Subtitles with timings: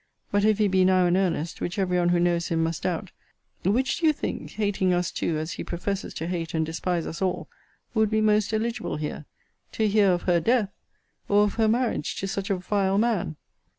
[0.31, 3.11] But, if he be now in earnest, which every one who knows him must doubt,
[3.63, 7.21] which do you think (hating us too as he professes to hate and despise us
[7.21, 7.47] all)
[7.93, 9.25] would be most eligible here,
[9.73, 10.69] To hear of her death,
[11.29, 13.35] or of her marriage to such a vile man?